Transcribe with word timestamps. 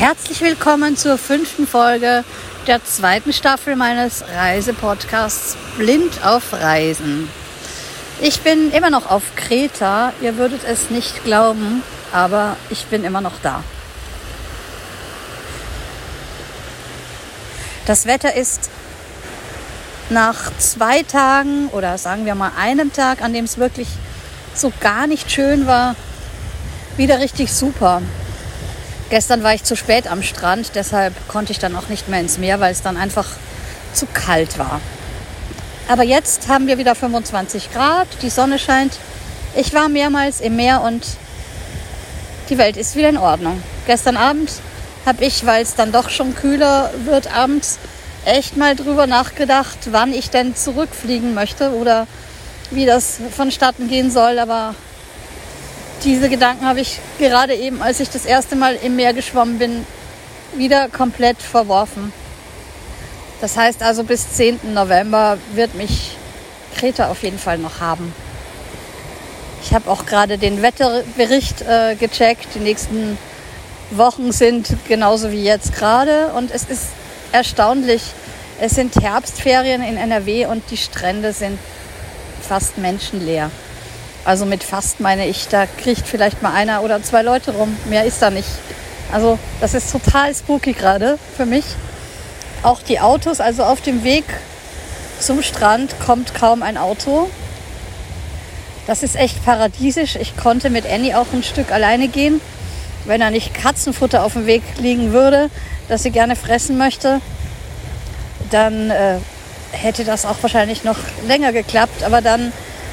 Herzlich 0.00 0.40
willkommen 0.40 0.96
zur 0.96 1.18
fünften 1.18 1.66
Folge 1.66 2.24
der 2.66 2.82
zweiten 2.82 3.34
Staffel 3.34 3.76
meines 3.76 4.24
Reisepodcasts 4.34 5.58
Blind 5.76 6.24
auf 6.24 6.54
Reisen. 6.54 7.28
Ich 8.18 8.40
bin 8.40 8.72
immer 8.72 8.88
noch 8.88 9.10
auf 9.10 9.22
Kreta, 9.36 10.14
ihr 10.22 10.38
würdet 10.38 10.62
es 10.64 10.88
nicht 10.88 11.22
glauben, 11.22 11.82
aber 12.14 12.56
ich 12.70 12.86
bin 12.86 13.04
immer 13.04 13.20
noch 13.20 13.42
da. 13.42 13.62
Das 17.84 18.06
Wetter 18.06 18.34
ist 18.34 18.70
nach 20.08 20.50
zwei 20.56 21.02
Tagen 21.02 21.68
oder 21.72 21.98
sagen 21.98 22.24
wir 22.24 22.34
mal 22.34 22.52
einem 22.58 22.90
Tag, 22.90 23.20
an 23.20 23.34
dem 23.34 23.44
es 23.44 23.58
wirklich 23.58 23.88
so 24.54 24.72
gar 24.80 25.06
nicht 25.06 25.30
schön 25.30 25.66
war, 25.66 25.94
wieder 26.96 27.20
richtig 27.20 27.52
super. 27.52 28.00
Gestern 29.10 29.42
war 29.42 29.54
ich 29.54 29.64
zu 29.64 29.74
spät 29.76 30.06
am 30.06 30.22
Strand, 30.22 30.70
deshalb 30.76 31.14
konnte 31.26 31.50
ich 31.50 31.58
dann 31.58 31.74
auch 31.74 31.88
nicht 31.88 32.08
mehr 32.08 32.20
ins 32.20 32.38
Meer, 32.38 32.60
weil 32.60 32.70
es 32.70 32.80
dann 32.80 32.96
einfach 32.96 33.26
zu 33.92 34.06
kalt 34.06 34.56
war. 34.56 34.80
Aber 35.88 36.04
jetzt 36.04 36.46
haben 36.46 36.68
wir 36.68 36.78
wieder 36.78 36.94
25 36.94 37.72
Grad, 37.72 38.06
die 38.22 38.30
Sonne 38.30 38.60
scheint. 38.60 38.98
Ich 39.56 39.74
war 39.74 39.88
mehrmals 39.88 40.40
im 40.40 40.54
Meer 40.54 40.82
und 40.82 41.04
die 42.48 42.58
Welt 42.58 42.76
ist 42.76 42.94
wieder 42.94 43.08
in 43.08 43.18
Ordnung. 43.18 43.60
Gestern 43.88 44.16
Abend 44.16 44.52
habe 45.04 45.24
ich, 45.24 45.44
weil 45.44 45.64
es 45.64 45.74
dann 45.74 45.90
doch 45.90 46.08
schon 46.08 46.36
kühler 46.36 46.92
wird 47.04 47.34
abends, 47.34 47.80
echt 48.24 48.56
mal 48.56 48.76
drüber 48.76 49.08
nachgedacht, 49.08 49.78
wann 49.90 50.12
ich 50.12 50.30
denn 50.30 50.54
zurückfliegen 50.54 51.34
möchte 51.34 51.70
oder 51.72 52.06
wie 52.70 52.86
das 52.86 53.18
vonstatten 53.36 53.88
gehen 53.88 54.12
soll. 54.12 54.38
Aber 54.38 54.76
diese 56.04 56.28
Gedanken 56.28 56.66
habe 56.66 56.80
ich 56.80 56.98
gerade 57.18 57.54
eben, 57.54 57.82
als 57.82 58.00
ich 58.00 58.10
das 58.10 58.24
erste 58.24 58.56
Mal 58.56 58.76
im 58.76 58.96
Meer 58.96 59.12
geschwommen 59.12 59.58
bin, 59.58 59.86
wieder 60.56 60.88
komplett 60.88 61.40
verworfen. 61.40 62.12
Das 63.40 63.56
heißt 63.56 63.82
also, 63.82 64.04
bis 64.04 64.32
10. 64.32 64.74
November 64.74 65.38
wird 65.54 65.74
mich 65.74 66.16
Kreta 66.76 67.08
auf 67.10 67.22
jeden 67.22 67.38
Fall 67.38 67.58
noch 67.58 67.80
haben. 67.80 68.12
Ich 69.62 69.74
habe 69.74 69.90
auch 69.90 70.06
gerade 70.06 70.38
den 70.38 70.62
Wetterbericht 70.62 71.62
äh, 71.62 71.94
gecheckt. 71.94 72.48
Die 72.54 72.60
nächsten 72.60 73.18
Wochen 73.90 74.32
sind 74.32 74.68
genauso 74.88 75.30
wie 75.30 75.42
jetzt 75.42 75.74
gerade. 75.74 76.32
Und 76.36 76.50
es 76.50 76.64
ist 76.64 76.86
erstaunlich. 77.32 78.02
Es 78.60 78.72
sind 78.72 78.96
Herbstferien 78.96 79.82
in 79.82 79.96
NRW 79.96 80.46
und 80.46 80.62
die 80.70 80.76
Strände 80.76 81.32
sind 81.32 81.58
fast 82.46 82.78
menschenleer. 82.78 83.50
Also 84.24 84.44
mit 84.44 84.62
fast 84.62 85.00
meine 85.00 85.26
ich, 85.26 85.48
da 85.48 85.66
kriegt 85.66 86.06
vielleicht 86.06 86.42
mal 86.42 86.52
einer 86.52 86.82
oder 86.82 87.02
zwei 87.02 87.22
Leute 87.22 87.52
rum. 87.52 87.76
Mehr 87.86 88.04
ist 88.04 88.20
da 88.20 88.30
nicht. 88.30 88.48
Also 89.12 89.38
das 89.60 89.74
ist 89.74 89.90
total 89.90 90.34
spooky 90.34 90.72
gerade 90.72 91.18
für 91.36 91.46
mich. 91.46 91.64
Auch 92.62 92.82
die 92.82 93.00
Autos, 93.00 93.40
also 93.40 93.64
auf 93.64 93.80
dem 93.80 94.04
Weg 94.04 94.24
zum 95.18 95.42
Strand 95.42 95.94
kommt 96.04 96.34
kaum 96.34 96.62
ein 96.62 96.76
Auto. 96.76 97.30
Das 98.86 99.02
ist 99.02 99.16
echt 99.16 99.44
paradiesisch. 99.44 100.16
Ich 100.16 100.36
konnte 100.36 100.70
mit 100.70 100.86
Annie 100.86 101.18
auch 101.18 101.26
ein 101.32 101.42
Stück 101.42 101.72
alleine 101.72 102.08
gehen, 102.08 102.40
wenn 103.04 103.20
da 103.20 103.30
nicht 103.30 103.54
Katzenfutter 103.54 104.24
auf 104.24 104.34
dem 104.34 104.46
Weg 104.46 104.62
liegen 104.78 105.12
würde, 105.12 105.50
das 105.88 106.02
sie 106.02 106.10
gerne 106.10 106.36
fressen 106.36 106.76
möchte. 106.76 107.20
Dann 108.50 108.90
äh, 108.90 109.18
hätte 109.72 110.04
das 110.04 110.26
auch 110.26 110.36
wahrscheinlich 110.42 110.84
noch 110.84 110.96
länger 111.26 111.52
geklappt. 111.52 112.02
Aber 112.02 112.20
dann 112.20 112.52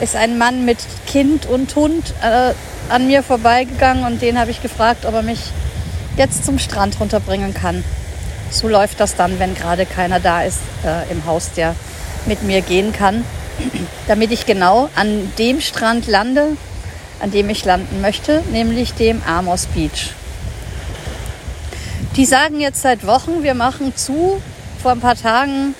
ist 0.00 0.16
ein 0.16 0.38
Mann 0.38 0.64
mit 0.64 0.78
Kind 1.06 1.46
und 1.46 1.74
Hund 1.74 2.14
äh, 2.22 2.52
an 2.88 3.06
mir 3.06 3.22
vorbeigegangen 3.22 4.04
und 4.04 4.22
den 4.22 4.38
habe 4.38 4.50
ich 4.50 4.62
gefragt, 4.62 5.04
ob 5.04 5.14
er 5.14 5.22
mich 5.22 5.40
jetzt 6.16 6.44
zum 6.44 6.58
Strand 6.58 6.98
runterbringen 7.00 7.54
kann. 7.54 7.84
So 8.50 8.68
läuft 8.68 9.00
das 9.00 9.14
dann, 9.14 9.38
wenn 9.38 9.54
gerade 9.54 9.86
keiner 9.86 10.20
da 10.20 10.42
ist 10.42 10.60
äh, 10.84 11.10
im 11.12 11.26
Haus, 11.26 11.52
der 11.52 11.74
mit 12.26 12.42
mir 12.42 12.60
gehen 12.62 12.92
kann, 12.92 13.24
damit 14.06 14.32
ich 14.32 14.46
genau 14.46 14.88
an 14.94 15.32
dem 15.38 15.60
Strand 15.60 16.06
lande, 16.06 16.56
an 17.20 17.30
dem 17.30 17.50
ich 17.50 17.64
landen 17.64 18.00
möchte, 18.00 18.42
nämlich 18.52 18.94
dem 18.94 19.22
Amos 19.24 19.66
Beach. 19.66 20.12
Die 22.16 22.24
sagen 22.24 22.60
jetzt 22.60 22.82
seit 22.82 23.06
Wochen, 23.06 23.42
wir 23.42 23.54
machen 23.54 23.94
zu. 23.94 24.40
Vor 24.82 24.92
ein 24.92 25.00
paar 25.00 25.16
Tagen 25.16 25.74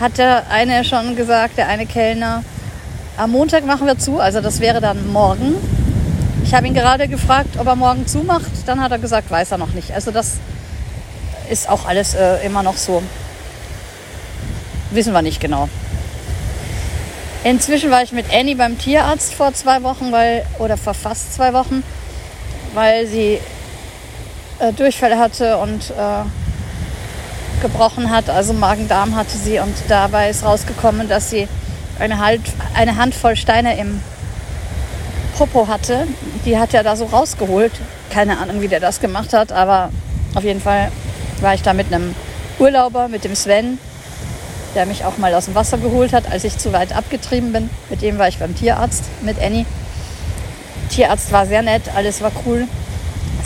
hat 0.00 0.18
der 0.18 0.50
eine 0.50 0.84
schon 0.84 1.16
gesagt, 1.16 1.58
der 1.58 1.68
eine 1.68 1.86
Kellner, 1.86 2.44
am 3.16 3.30
Montag 3.30 3.64
machen 3.66 3.86
wir 3.86 3.98
zu, 3.98 4.20
also 4.20 4.40
das 4.40 4.60
wäre 4.60 4.80
dann 4.80 5.12
morgen. 5.12 5.54
Ich 6.44 6.54
habe 6.54 6.66
ihn 6.66 6.74
gerade 6.74 7.08
gefragt, 7.08 7.56
ob 7.58 7.66
er 7.66 7.76
morgen 7.76 8.06
zumacht. 8.06 8.50
Dann 8.66 8.80
hat 8.80 8.90
er 8.92 8.98
gesagt, 8.98 9.30
weiß 9.30 9.52
er 9.52 9.58
noch 9.58 9.72
nicht. 9.74 9.92
Also 9.92 10.10
das 10.10 10.34
ist 11.50 11.68
auch 11.68 11.86
alles 11.86 12.14
äh, 12.14 12.44
immer 12.44 12.62
noch 12.62 12.76
so. 12.76 13.02
Wissen 14.90 15.12
wir 15.12 15.22
nicht 15.22 15.40
genau. 15.40 15.68
Inzwischen 17.44 17.90
war 17.90 18.02
ich 18.02 18.12
mit 18.12 18.26
Annie 18.32 18.54
beim 18.54 18.78
Tierarzt 18.78 19.34
vor 19.34 19.52
zwei 19.52 19.82
Wochen, 19.82 20.12
weil, 20.12 20.44
oder 20.58 20.76
vor 20.76 20.94
fast 20.94 21.34
zwei 21.34 21.52
Wochen, 21.52 21.82
weil 22.74 23.06
sie 23.06 23.40
äh, 24.58 24.72
Durchfälle 24.72 25.18
hatte 25.18 25.58
und 25.58 25.90
äh, 25.90 26.24
gebrochen 27.60 28.10
hat, 28.10 28.28
also 28.30 28.52
Magen-Darm 28.52 29.16
hatte 29.16 29.36
sie. 29.36 29.58
Und 29.58 29.74
dabei 29.88 30.30
ist 30.30 30.44
rausgekommen, 30.44 31.08
dass 31.08 31.30
sie 31.30 31.48
eine, 32.02 32.18
halt, 32.18 32.40
eine 32.74 32.96
Handvoll 32.96 33.36
Steine 33.36 33.78
im 33.78 34.00
Popo 35.38 35.68
hatte. 35.68 36.06
Die 36.44 36.58
hat 36.58 36.74
er 36.74 36.82
da 36.82 36.96
so 36.96 37.06
rausgeholt. 37.06 37.72
Keine 38.10 38.38
Ahnung, 38.38 38.60
wie 38.60 38.68
der 38.68 38.80
das 38.80 39.00
gemacht 39.00 39.32
hat, 39.32 39.52
aber 39.52 39.90
auf 40.34 40.44
jeden 40.44 40.60
Fall 40.60 40.90
war 41.40 41.54
ich 41.54 41.62
da 41.62 41.72
mit 41.72 41.92
einem 41.92 42.14
Urlauber, 42.58 43.08
mit 43.08 43.24
dem 43.24 43.34
Sven, 43.34 43.78
der 44.74 44.84
mich 44.86 45.04
auch 45.04 45.16
mal 45.16 45.34
aus 45.34 45.46
dem 45.46 45.54
Wasser 45.54 45.78
geholt 45.78 46.12
hat, 46.12 46.30
als 46.30 46.44
ich 46.44 46.58
zu 46.58 46.72
weit 46.72 46.94
abgetrieben 46.94 47.52
bin. 47.52 47.70
Mit 47.88 48.02
dem 48.02 48.18
war 48.18 48.28
ich 48.28 48.38
beim 48.38 48.54
Tierarzt, 48.54 49.04
mit 49.22 49.40
Annie. 49.40 49.64
Tierarzt 50.90 51.32
war 51.32 51.46
sehr 51.46 51.62
nett, 51.62 51.82
alles 51.94 52.20
war 52.20 52.32
cool. 52.44 52.66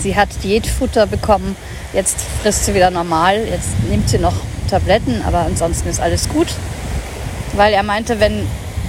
Sie 0.00 0.16
hat 0.16 0.28
Diätfutter 0.42 1.06
bekommen. 1.06 1.56
Jetzt 1.92 2.16
frisst 2.42 2.64
sie 2.64 2.74
wieder 2.74 2.90
normal. 2.90 3.46
Jetzt 3.48 3.68
nimmt 3.88 4.08
sie 4.08 4.18
noch 4.18 4.34
Tabletten, 4.68 5.22
aber 5.24 5.40
ansonsten 5.40 5.88
ist 5.88 6.00
alles 6.00 6.28
gut 6.28 6.48
weil 7.56 7.72
er 7.72 7.82
meinte, 7.82 8.20
wenn 8.20 8.46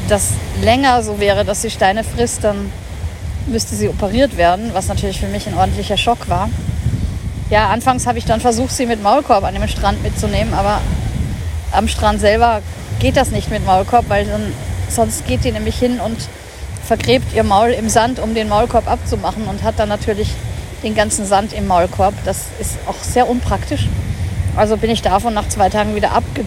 das 0.08 0.30
länger 0.62 1.04
so 1.04 1.20
wäre, 1.20 1.46
dass 1.46 1.62
sie 1.62 1.70
Steine 1.70 2.04
frisst, 2.04 2.44
dann 2.44 2.72
müsste 3.48 3.76
sie 3.76 3.90
operiert 3.90 4.38
werden, 4.38 4.72
was 4.74 4.88
natürlich 4.88 5.20
für 5.20 5.28
mich 5.28 5.48
ein 5.48 5.58
ordentlicher 5.58 5.98
Schock 5.98 6.30
war. 6.30 6.50
Ja, 7.50 7.70
anfangs 7.70 8.06
habe 8.08 8.18
ich 8.18 8.26
dann 8.26 8.42
versucht, 8.42 8.72
sie 8.72 8.86
mit 8.86 9.02
Maulkorb 9.02 9.44
an 9.44 9.54
dem 9.54 9.68
Strand 9.68 10.04
mitzunehmen, 10.04 10.54
aber 10.54 10.82
am 11.72 11.88
Strand 11.88 12.20
selber 12.20 12.62
geht 13.00 13.16
das 13.16 13.32
nicht 13.32 13.50
mit 13.50 13.66
Maulkorb, 13.66 14.06
weil 14.10 14.26
dann, 14.26 14.54
sonst 14.90 15.26
geht 15.28 15.44
die 15.44 15.52
nämlich 15.52 15.78
hin 15.78 16.00
und 16.00 16.18
vergräbt 16.86 17.34
ihr 17.34 17.44
Maul 17.44 17.70
im 17.70 17.90
Sand, 17.90 18.20
um 18.20 18.34
den 18.34 18.50
Maulkorb 18.50 18.90
abzumachen 18.90 19.46
und 19.46 19.64
hat 19.64 19.76
dann 19.78 19.90
natürlich 19.90 20.30
den 20.84 20.96
ganzen 20.96 21.26
Sand 21.26 21.54
im 21.54 21.68
Maulkorb. 21.68 22.14
Das 22.26 22.46
ist 22.60 22.78
auch 22.88 23.02
sehr 23.02 23.30
unpraktisch. 23.30 23.88
Also 24.56 24.78
bin 24.78 24.90
ich 24.90 25.02
davon 25.02 25.34
nach 25.34 25.48
zwei 25.48 25.70
Tagen 25.70 25.96
wieder 25.96 26.12
abge 26.12 26.46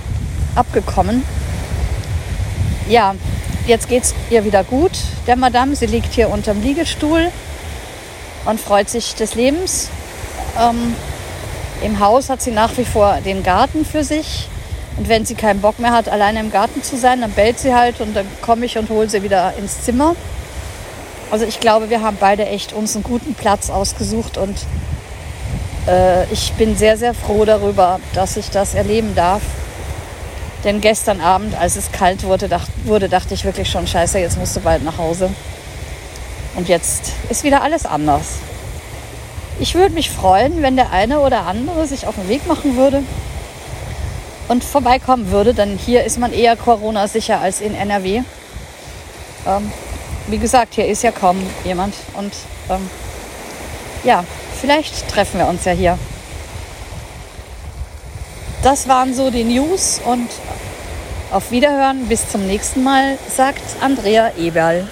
abgekommen 0.57 1.23
ja, 2.91 3.15
jetzt 3.67 3.89
geht 3.89 4.03
es 4.03 4.15
ihr 4.31 4.45
wieder 4.45 4.65
gut, 4.65 4.93
der 5.27 5.37
Madame. 5.37 5.75
Sie 5.77 5.87
liegt 5.87 6.13
hier 6.13 6.29
unterm 6.29 6.61
Liegestuhl 6.61 7.31
und 8.45 8.61
freut 8.61 8.91
sich 8.91 9.15
des 9.15 9.35
Lebens. 9.35 9.89
Ähm, 10.59 10.95
Im 11.83 12.01
Haus 12.01 12.29
hat 12.29 12.43
sie 12.43 12.51
nach 12.51 12.77
wie 12.77 12.85
vor 12.85 13.21
den 13.25 13.43
Garten 13.43 13.85
für 13.85 14.05
sich. 14.05 14.49
Und 14.97 15.09
wenn 15.09 15.25
sie 15.25 15.35
keinen 15.35 15.61
Bock 15.61 15.79
mehr 15.79 15.93
hat, 15.93 16.09
alleine 16.09 16.41
im 16.41 16.51
Garten 16.51 16.83
zu 16.83 16.99
sein, 16.99 17.21
dann 17.21 17.31
bellt 17.31 17.59
sie 17.59 17.75
halt 17.75 18.01
und 18.01 18.15
dann 18.15 18.27
komme 18.43 18.67
ich 18.67 18.77
und 18.77 18.91
hole 18.91 19.09
sie 19.09 19.23
wieder 19.23 19.55
ins 19.57 19.83
Zimmer. 19.83 20.17
Also 21.31 21.47
ich 21.47 21.61
glaube, 21.61 21.91
wir 21.91 22.03
haben 22.03 22.17
beide 22.19 22.45
echt 22.47 22.73
uns 22.73 22.97
einen 22.97 23.05
guten 23.05 23.35
Platz 23.35 23.71
ausgesucht 23.71 24.37
und 24.37 24.59
äh, 25.87 26.25
ich 26.33 26.53
bin 26.55 26.77
sehr, 26.77 26.97
sehr 26.97 27.15
froh 27.15 27.45
darüber, 27.45 28.01
dass 28.15 28.37
ich 28.37 28.51
das 28.51 28.75
erleben 28.75 29.15
darf. 29.15 29.43
Denn 30.65 30.81
gestern 30.81 31.21
Abend, 31.21 31.55
als 31.59 31.77
es 31.77 31.91
kalt 31.91 32.25
wurde, 32.25 32.49
dacht, 32.49 32.71
wurde, 32.85 33.09
dachte 33.09 33.35
ich 33.35 33.45
wirklich 33.45 33.71
schon, 33.71 33.87
scheiße, 33.87 34.19
jetzt 34.19 34.39
musst 34.39 34.57
du 34.57 34.61
bald 34.61 34.85
nach 34.85 34.99
Hause. 34.99 35.31
Und 36.57 36.69
jetzt 36.69 37.13
ist 37.31 37.45
wieder 37.45 37.63
alles 37.63 37.87
anders. 37.87 38.27
Ich 39.59 39.75
würde 39.75 39.95
mich 39.95 40.11
freuen, 40.11 40.63
wenn 40.63 40.77
der 40.77 40.91
eine 40.91 41.21
oder 41.21 41.47
andere 41.47 41.87
sich 41.87 42.07
auf 42.07 42.15
den 42.15 42.29
Weg 42.29 42.47
machen 42.47 42.77
würde 42.77 43.03
und 44.49 44.65
vorbeikommen 44.65 45.31
würde, 45.31 45.55
denn 45.55 45.79
hier 45.79 46.05
ist 46.05 46.19
man 46.19 46.33
eher 46.33 46.57
Corona-sicher 46.57 47.41
als 47.41 47.61
in 47.61 47.75
NRW. 47.75 48.23
Ähm, 49.47 49.73
wie 50.29 50.39
gesagt, 50.39 50.75
hier 50.75 50.87
ist 50.87 51.03
ja 51.03 51.13
kaum 51.13 51.39
jemand 51.65 51.95
und 52.15 52.33
ähm, 52.69 52.91
ja, 54.05 54.25
vielleicht 54.61 55.09
treffen 55.09 55.39
wir 55.39 55.47
uns 55.47 55.65
ja 55.65 55.73
hier 55.73 55.99
das 58.63 58.89
waren 58.89 59.15
so 59.15 59.31
die 59.31 59.45
News 59.45 60.01
und 60.05 60.29
auf 61.31 61.51
Wiederhören 61.51 62.07
bis 62.09 62.29
zum 62.29 62.47
nächsten 62.47 62.83
Mal, 62.83 63.19
sagt 63.29 63.63
Andrea 63.81 64.33
Eberl. 64.37 64.89